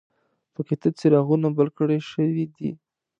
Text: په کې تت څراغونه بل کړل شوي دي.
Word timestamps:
په 0.53 0.61
کې 0.67 0.75
تت 0.81 0.93
څراغونه 0.99 1.47
بل 1.57 1.67
کړل 1.77 2.01
شوي 2.11 2.45
دي. 2.55 2.71